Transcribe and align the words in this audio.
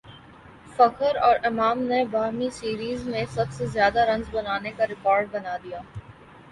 فخر 0.77 1.15
اور 1.19 1.35
امام 1.43 1.81
نے 1.83 2.03
باہمی 2.11 2.49
سیریز 2.51 3.05
میں 3.07 3.23
سب 3.33 3.51
سے 3.51 3.65
زیادہ 3.67 4.07
رنز 4.09 4.29
بنانے 4.31 4.71
کاریکارڈ 4.77 5.27
بنادیا 5.31 5.79